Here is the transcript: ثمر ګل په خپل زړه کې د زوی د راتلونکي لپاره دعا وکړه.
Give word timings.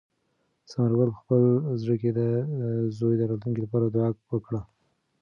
ثمر 0.69 0.91
ګل 0.99 1.09
په 1.15 1.19
خپل 1.21 1.41
زړه 1.81 1.95
کې 2.01 2.09
د 2.19 2.19
زوی 2.97 3.15
د 3.17 3.23
راتلونکي 3.31 3.61
لپاره 3.65 3.85
دعا 3.87 4.09
وکړه. 4.33 4.61